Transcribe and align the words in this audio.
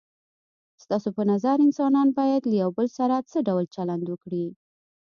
ستاسو 0.83 1.09
په 1.17 1.23
نظر 1.31 1.55
انسانان 1.67 2.07
باید 2.19 2.43
له 2.49 2.55
یو 2.63 2.69
بل 2.77 2.87
سره 2.97 3.15
څه 3.31 3.37
ډول 3.47 3.65
چلند 3.75 4.03
وکړي؟ 4.09 4.45